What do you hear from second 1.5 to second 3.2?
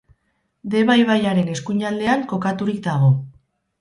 eskuinaldean kokaturik dago.